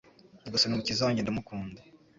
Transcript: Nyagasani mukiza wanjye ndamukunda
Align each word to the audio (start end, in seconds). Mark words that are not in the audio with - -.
Nyagasani 0.43 0.77
mukiza 0.77 1.05
wanjye 1.05 1.21
ndamukunda 1.21 1.81